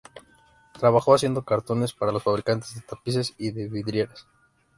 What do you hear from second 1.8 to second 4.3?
para los fabricantes de tapices y de vidrieras.